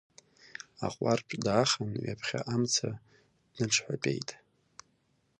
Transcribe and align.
Аҟәардә 0.85 1.33
даахан 1.43 1.91
ҩаԥхьа 2.03 2.39
амца 2.53 2.89
дныҽҳәатәеит. 3.53 4.29